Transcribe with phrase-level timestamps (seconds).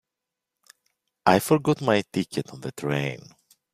[1.27, 3.19] I forgot my ticket on the train.